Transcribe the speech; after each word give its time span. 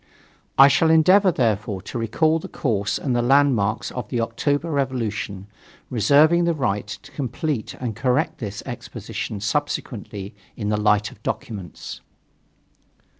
I 0.57 0.67
shall 0.67 0.89
endeavor, 0.89 1.31
therefore, 1.31 1.79
to 1.83 1.99
recall 1.99 2.39
the 2.39 2.47
course 2.47 2.97
and 2.97 3.15
the 3.15 3.21
landmarks 3.21 3.91
of 3.91 4.09
the 4.09 4.19
October 4.19 4.71
revolution, 4.71 5.45
reserving 5.91 6.45
the 6.45 6.55
right 6.55 6.87
to 7.03 7.11
complete 7.11 7.75
and 7.75 7.95
correct 7.95 8.39
this 8.39 8.63
exposition 8.65 9.39
subsequently 9.41 10.33
in 10.57 10.69
the 10.69 10.77
light 10.81 11.11
of 11.11 11.21
documents. 11.21 12.01